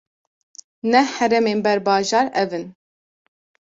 Neh 0.91 1.07
heremên 1.17 1.59
berbajar, 1.65 2.25
ev 2.41 2.51
in: 2.59 2.65